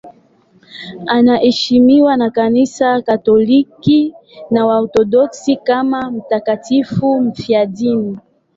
[1.07, 4.13] Anaheshimiwa na Kanisa Katoliki
[4.51, 8.17] na Waorthodoksi kama mtakatifu mfiadini.